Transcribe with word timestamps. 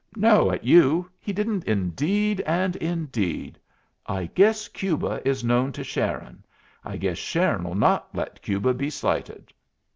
"No 0.15 0.49
at 0.49 0.63
you; 0.63 1.11
he 1.19 1.31
didn't 1.31 1.63
indeed 1.65 2.41
and 2.47 2.75
indeed! 2.77 3.59
I 4.07 4.25
guess 4.25 4.67
Cuba 4.67 5.21
is 5.23 5.43
known 5.43 5.71
to 5.73 5.83
Sharon. 5.83 6.43
I 6.83 6.97
guess 6.97 7.19
Sharon'll 7.19 7.75
not 7.75 8.07
let 8.15 8.41
Cuba 8.41 8.73
be 8.73 8.89
slighted." 8.89 9.53